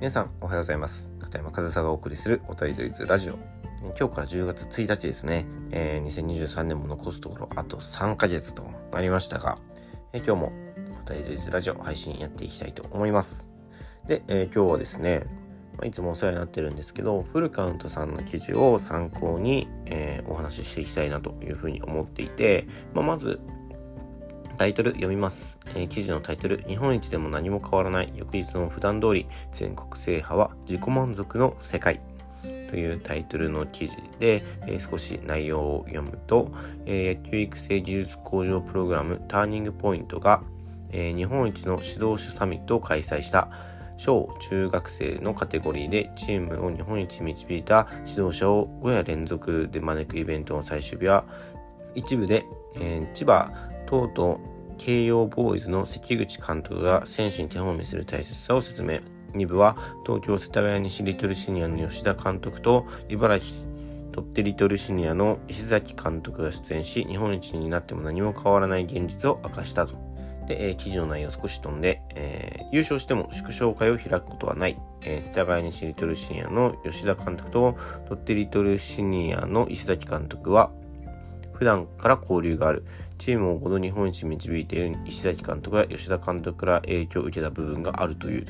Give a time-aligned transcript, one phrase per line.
[0.00, 1.10] 皆さんおはようございます。
[1.18, 3.38] 片山和沙がお送りするおたりどりずラジオ。
[3.98, 9.58] 今日から10月1日ですね、えー、2023年も残すところあと3ヶ月となりましたが、
[10.14, 10.52] えー、今日も
[11.02, 13.46] おたりどりずラジオ配信やっていきたいと思います。
[14.06, 15.26] で、えー、今日はですね
[15.84, 23.38] いつもお世話になってるんですけど、フルカウントさんの記事を参考に、えー、お話ししていきたいなというふうに思っていて、まあ、まず、
[24.60, 31.98] タイトル読みます、えー、記事のタイトル、日本一でも何も変わらない翌日の普段通り全国制覇は自己満足の世界。
[32.68, 36.52] というタイトルの記事で、えー、少し内容を読むと、
[36.84, 40.42] えー、野球育成技術向上プログラムターニングポイントが、
[40.92, 43.48] え日本一の指導者サミットを開催した
[43.96, 51.24] 小中学生のカテゴリーでチームを日本一導いた指導者を5夜連続で招くイベントの最終日は
[51.94, 52.44] 一部で、
[52.76, 53.50] えー、千葉
[53.90, 59.00] とうとう慶応ボーイズの関口監督が選手に手本を見する大切さを説明。
[59.34, 59.76] 2部は
[60.06, 63.54] 東京世田谷西リトルシニアの吉田監督と茨城
[64.12, 69.94] 鳥取リトルシニアの石崎監督が出演し、日本一になっても何も変わらない現実を明かしたと。
[70.46, 74.78] で、えー、記事の内容を少し飛んで、えー、優勝しても祝勝会を開くことはない。
[75.04, 77.76] えー、世田谷西リトルシニアの吉田監督と
[78.08, 80.70] 鳥取リトルシニアの石崎監督は、
[81.60, 82.84] 普段から交流がある。
[83.18, 88.46] チームを5度日本一に導いている石崎監督や吉田監督から影響を受けた部分があるという。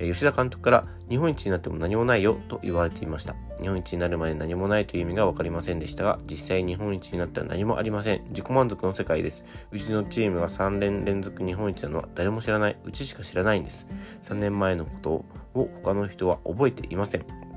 [0.00, 3.36] 吉田監督から日本一になっても何もないよと言われていました。
[3.60, 8.24] 日本一になるまで何もないという意味が分かりませんでしたが、実際日本一になったら何もありません。
[8.30, 9.44] 自己満足の世界です。
[9.70, 12.76] うちのチームが3年連続日本一なのは誰も知らない。
[12.84, 13.86] うちしか知らないんです。
[14.24, 15.24] 3年前のことを
[15.84, 17.47] 他の人は覚えていません。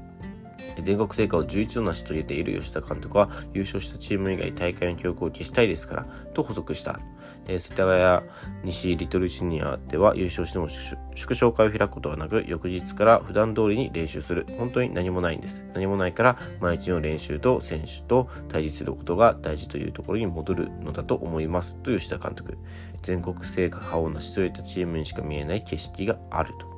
[0.82, 7.00] 全国成果を11度成し遂げている吉田監督は優勝したチーム以外大会の記憶を消したいですからと補足した。
[7.48, 8.30] えー、世田谷
[8.64, 10.98] 西リトルシニアでは優勝しても祝
[11.32, 14.46] 勝会を開くことはなく翌日から普段通りに練習する。
[14.58, 15.66] 本当に何もないんです。
[15.74, 22.58] 何もないから毎日の練習と選手と対峙することが大事というところに戻るのだと思いますと吉田監督。
[23.02, 26.72] 全国成果を成し遂げたチームにしか見えない景色があると。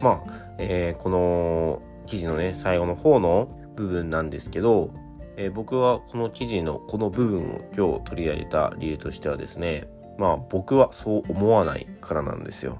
[0.00, 4.90] まあ、えー、この記事のね、最後の方の部分なんですけど、
[5.36, 9.88] えー、僕はこの記事のこの部分を今日取り上げた理由としてはですね、
[10.18, 12.78] まあ僕はそう思わないからなんですよ。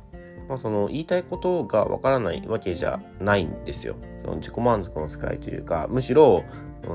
[0.49, 3.97] まあその言いたいことがわからないわけじゃないんですよ。
[4.23, 6.45] その自己満足の世界というか、むしろ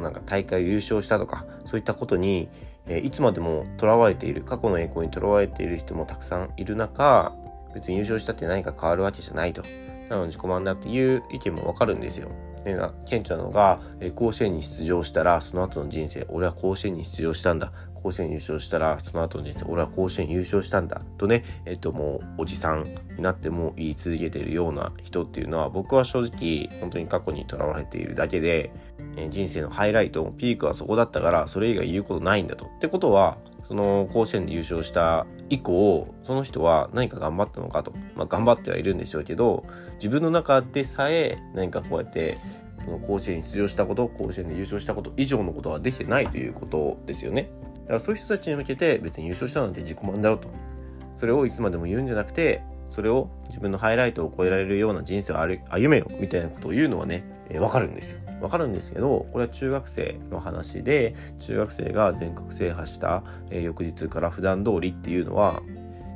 [0.02, 2.48] なんか大会優勝したとか、そういったことに、
[2.88, 7.34] えー、いつまでもとらわれている、過去の栄光にとらわれている人もたくさんいる中、
[7.74, 9.64] 別に優勝したって何か変わるわけじゃないと。
[10.10, 12.30] なので自己満だっていう意見もわかるんですよ。
[12.64, 17.72] でな顕著なのが、え甲子園に出場したらその後の人生俺は甲子園に出場したんだ
[18.02, 28.72] 甲子園優勝したらその後の人生俺は甲子園優勝したんだとねえっともうおじさんになっても言い続けてるような人っていうのは僕は正直本当に過去にとらわれているだけで、
[29.18, 33.38] え人生のハイライトピークはそこだったからそれ以外言うことないんだとってことは
[33.70, 37.94] その甲子園で優勝した以降、その人は何か頑張ったのかと。
[38.16, 42.40] まあ、頑張ってはいるんでしょうけど、自分の中でさえ何かこうやって、
[42.84, 47.52] その甲子園に出場したこと、甲子園で優勝したこと以上のことはできてないということですよね。
[47.90, 50.48] だからそういう人たちに向けて別に優勝したなんて自己満だろうと。
[51.18, 52.62] それをいつまでも言うんじゃなくて、
[52.92, 58.20] それを自分のハイライトを超えられるような人生を歩めよみたいなことを言うのはね、えー、わかるんですよ。
[58.42, 65.64] わかるんですけど、これは中学生の話で、中学生が全国制覇した、えー、翌日から普段通りっていうのは、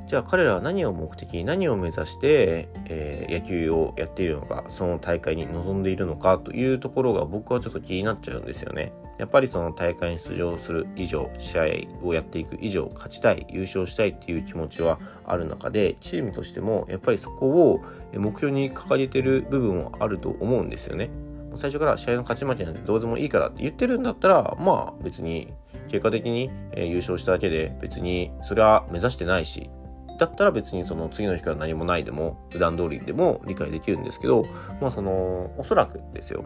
[0.06, 8.92] じゃあ彼らは何を目的に何を目指して、えー、野球をやっているのかその大会に臨んでいるのかというところが僕はちょっと気になっちゃうんですよね。
[9.18, 11.64] やっぱりその大会に出場する以上試合
[12.06, 17.82] をやっていく以上勝ちたい優勝したいっていう気持ちはある中でチームとしてもやっぱりそこを
[18.14, 21.12] 目標に掲げてる部分はあると思うんですよね。
[21.56, 25.54] 最初から試合の勝ち負けなんてどうでもいいからって言ってるんだったらまあ別に
[25.88, 29.70] 結果的に優勝しただけで別にそれは目指してないし
[30.18, 34.46] だったら別にその次の日から何もないでも普段通りでも理解できるんですけど
[34.80, 36.44] まあそのおそらくですよ。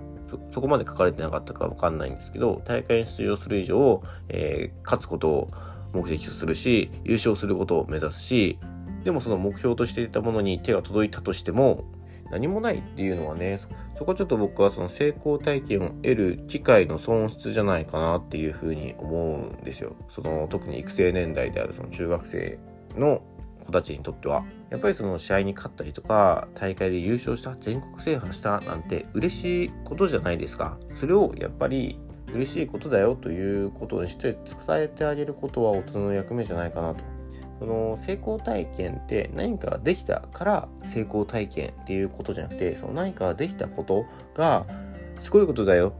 [0.51, 5.51] そこまで書かれてなかったかわかんないんですけど大会に出場する以上、えー、勝つことを
[5.93, 8.59] 目的とするし優勝することを目指すし
[9.05, 11.85] でもその目標としていたものに手が届いたとしても
[12.29, 13.57] 何もないっていうのはね
[13.93, 19.95] そこはちょっと僕はその成功体験を得る機会の損失じゃないかなっていうふうに思うんですよ。
[20.09, 22.59] その特に育成年代であるその中学生
[22.97, 23.21] の
[23.67, 30.77] 子たちにとってはやっぱりその試合に勝ったりとか大会で優勝した全国制覇したなんて嬉しいことじゃないですか。
[30.95, 31.99] それをやっぱり
[32.33, 37.03] 嬉しいことだよということにして伝えてあげることは大人の役目じゃないかなと。
[37.59, 44.05] その成功体験って何かができたから成功体験っていうことじゃなくてその何かができたこと
[44.35, 44.67] が
[45.17, 45.93] すごいことだよ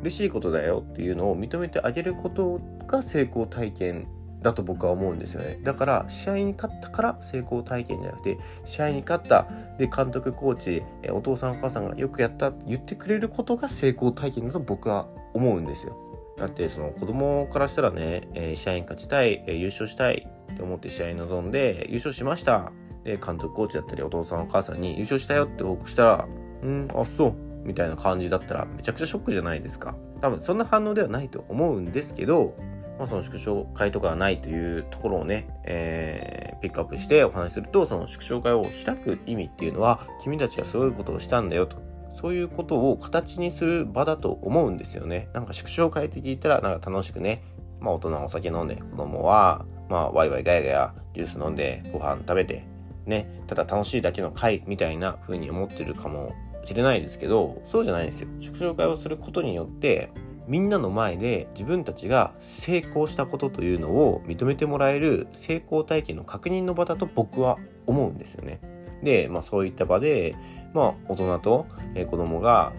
[0.00, 4.08] 嬉しいことだよっていうのを認めてあげることが成功体験
[4.42, 5.58] だと僕は思うんですよね。
[5.62, 9.48] だから試合に勝ったから成功体験じゃなくて試合に勝った
[9.78, 15.96] で監督コーチお父さんお母さんがよくやったって言ってくれることが成功体験だと僕は思うんですよ。
[16.36, 22.72] だってその子供からしたらね、え、試合に勝ちたい、え、優勝したいって思って試合に臨んで優勝しました。
[23.04, 26.28] で監督コーチだったりお父さんお母さんに優勝したよって報告したら
[26.62, 27.34] うんあそう
[27.64, 29.96] みたいな感じだったらめちゃくちゃショックじゃないですか。
[30.20, 32.54] 多分そんな反応ではないと思うんですけど
[32.98, 41.78] まあ、その縮小会とかがないというところをね、えー、ピックアップしてお話しすると、その縮小会を開く意味っていうのは、君たちがすごいことをしたんだよと。
[42.10, 45.28] そういうことを形にする場だと思うんですよね。
[45.32, 47.42] なんか縮小会って聞いたら、なんか楽しくね、
[47.80, 52.66] まあ大人はお酒飲んで、子供は、まあワイワイガヤガヤジュース飲んで、ご飯食べて、
[53.06, 56.34] ね、ただ楽しいだけの会みたいな風に思ってるかも
[56.64, 58.28] しれないですけど、そうじゃないんですよ。
[58.38, 60.12] 縮小会をすることによって、
[60.46, 68.60] みんなの前で自分たちが成功したことというのを認めてもらえる成功体験の確認の場だと僕は思うんですよね。
[69.02, 70.36] で、まあそういった場で、
[70.74, 71.66] まあ大人と
[72.10, 72.72] 子供が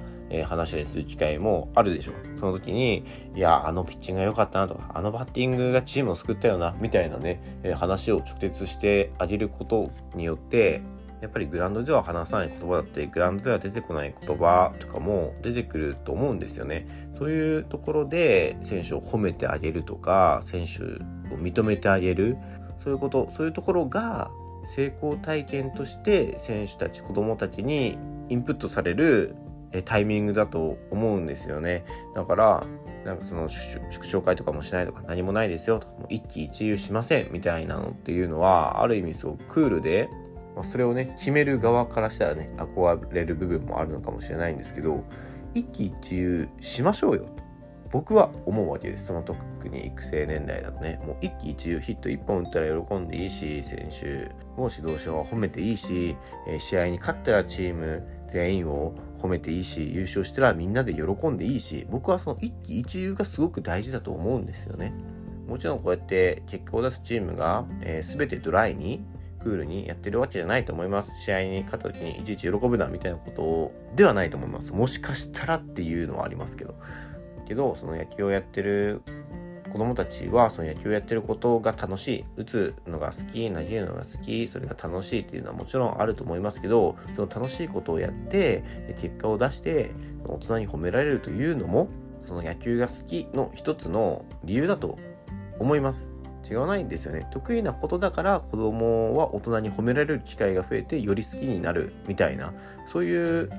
[0.46, 2.16] 話したりする機会もあるでしょう。
[2.38, 3.06] その時に、
[3.36, 7.42] いや、あのピッチングが良かったなとか、あのバッティングがチームを救ったよな、みたいなね、
[7.76, 10.82] 話を直接してあげることによって、
[11.24, 16.86] やっぱりグラウンドでは話さない言葉だってグラウンドでは出てこない言葉とかも出てくると思うんですよね。
[17.18, 20.84] そういうところで選手を褒めてあげるとか選手
[21.34, 22.36] を認めてあげる
[22.80, 24.32] そういうことそういうところが
[24.76, 27.98] 成功体験として選手たち子どもたちに
[28.28, 29.34] インプットされる
[29.86, 31.86] タイミングだと思うんですよね。
[32.16, 32.64] だから
[33.06, 40.10] なんかその縮小会とかもしないとか何もないですよとかもう一喜一憂しませんみたいなのっていうのはある意味すごくクールで
[40.56, 45.04] まあ、それをね決める側からしたらね憧れる部分もあるのかもしれないんですけど
[45.54, 47.44] 一喜一憂しましょうよと。
[47.94, 49.06] 僕は思うわけです。
[49.06, 51.00] その特に育成年代だとね。
[51.06, 56.18] もう一喜一憂ヒット1本打ったら喜んでいいし選手を指導者は褒めていいし、
[56.48, 64.92] え、試合に勝ったらチーム全員を褒めていいし優勝したらみんなで喜んでいいし僕はその一喜一憂がすごく大事だと思うんですよね。
[65.48, 69.06] もちろんこうやって結果を出すチームが、えー、全てドライに
[69.44, 71.22] クールにやってるわけじゃないと思います。
[71.22, 74.74] 試合に勝った時にいちいち喜ぶなみたいなことではないと思います。
[74.74, 76.76] もしかしたらっていうのはありますけど。
[77.46, 79.02] けど、その野球をやってる
[79.74, 88.64] 子供たちはその野球をやってることが楽しい打つのが好き投げるのが好きそれが楽しいっていうのはもちろんあると思いますけどその楽しいことをやって
[89.02, 89.92] 結果を出して
[90.26, 91.90] 大人に褒められるというのも
[92.22, 95.00] その野球が好きの一つの理由だと
[95.58, 96.13] 思います
[96.50, 97.28] 違わないんですよね。
[97.32, 102.54] 得意なことだから子供は大人に褒められる機会が増えてより好きになるみたいな
[102.86, 103.50] そういう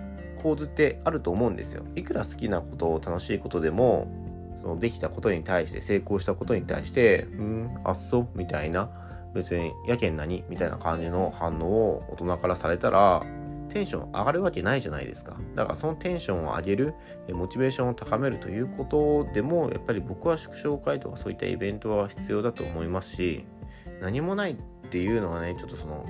[0.43, 1.85] 構図ってあると思うんですよ。
[1.97, 4.07] いくら好きなことを楽しいことでも
[4.61, 8.91] そのできたことに対して成功したことに対してうんあっそうみたいな
[9.35, 13.25] 別にやけん何みたいな感じの反応を大人からされたら
[13.69, 15.37] テンション上がるわけないじゃないですか。
[15.55, 16.95] だからそのテンションを上げる、
[17.31, 23.45] モチベーションを高めるということでも、やっぱり僕は縮小会とかそういったイベントは必要だと思いますし、
[24.01, 24.57] 何もないっ
[24.91, 26.07] ていうのはね、ちょっとその、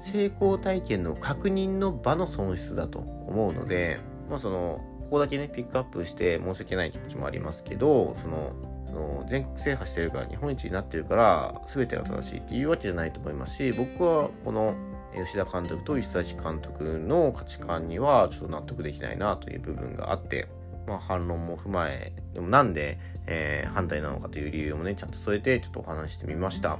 [0.00, 8.52] 成功体験の確認の場の損失だと思うので、まあその、ここだけね、ピックアップして申し訳ない気持ちもありますけど、その、
[8.94, 14.74] の全国制覇してるから日本一になってるから全てが正しいっていうわけじゃないと思いますし僕はこの
[15.14, 20.48] 吉田監督と石崎監督の価値観にはちょっと納得できないなという部分があって、
[20.86, 26.78] まあ、反論も踏まえ、でもなんで、えー、反対なのかという理由もね、ちゃんと添えてちょっとお話してみました。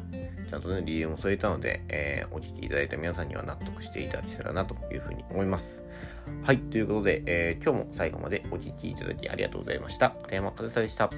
[0.49, 5.85] ちゃんとね、理由も添えたので、えー、お聞きいただいた皆さんには納得していただけたらなというふうに思います。
[6.43, 10.11] はい、ということで、えー、今日も最後までお聞きいただきありがとうございました。
[10.11, 11.09] 片山和沙でした。